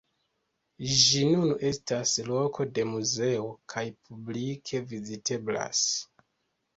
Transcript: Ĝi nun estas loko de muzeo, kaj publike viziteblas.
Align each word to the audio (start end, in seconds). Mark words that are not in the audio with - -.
Ĝi 0.99 1.19
nun 1.33 1.51
estas 1.71 2.13
loko 2.29 2.65
de 2.77 2.85
muzeo, 2.91 3.43
kaj 3.73 3.83
publike 4.07 4.81
viziteblas. 4.95 5.83